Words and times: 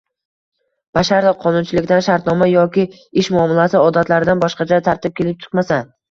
basharti 0.97 1.33
qonunchilikdan, 1.41 1.99
shartnoma 2.07 2.47
yoki 2.51 2.85
ish 3.23 3.29
muomalasi 3.35 3.81
odatlaridan 3.89 4.41
boshqacha 4.45 4.81
tartib 4.89 5.15
kelib 5.21 5.45
chiqmasa. 5.45 5.79